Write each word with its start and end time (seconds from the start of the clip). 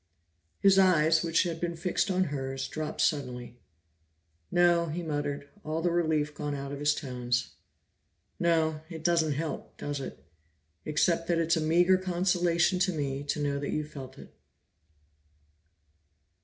His 0.59 0.79
eyes, 0.79 1.21
which 1.21 1.43
had 1.43 1.61
been 1.61 1.75
fixed 1.75 2.09
on 2.09 2.23
hers, 2.33 2.67
dropped 2.67 3.01
suddenly. 3.01 3.59
"No," 4.49 4.87
he 4.87 5.03
muttered, 5.03 5.47
all 5.63 5.83
the 5.83 5.91
relief 5.91 6.33
gone 6.33 6.55
out 6.55 6.71
of 6.71 6.79
his 6.79 6.95
tones, 6.95 7.51
"no, 8.39 8.81
it 8.89 9.03
doesn't 9.03 9.33
help, 9.33 9.77
does 9.77 9.99
it? 9.99 10.25
Except 10.85 11.27
that 11.27 11.37
it's 11.37 11.55
a 11.55 11.61
meager 11.61 11.99
consolation 11.99 12.79
to 12.79 12.91
me 12.91 13.23
to 13.25 13.39
know 13.39 13.59
that 13.59 13.69
you 13.69 13.85
felt 13.85 14.17
it." 14.17 14.33